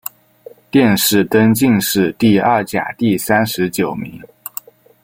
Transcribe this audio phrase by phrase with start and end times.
[0.71, 4.19] 殿试登进士第二甲第三十九名。